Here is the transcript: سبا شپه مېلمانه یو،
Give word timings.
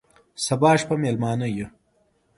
سبا 0.45 0.71
شپه 0.81 0.95
مېلمانه 1.03 1.47
یو، 1.57 1.67